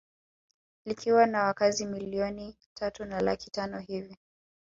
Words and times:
Likiwa 0.85 1.25
na 1.25 1.43
wakazi 1.43 1.85
milioni 1.85 2.57
tatu 2.73 3.05
na 3.05 3.21
laki 3.21 3.51
tano 3.51 3.79
hivi 3.79 4.17